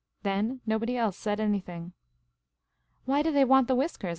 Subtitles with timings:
[0.23, 1.93] Then nobody else said anything."
[3.05, 4.09] Why do they want the whiskers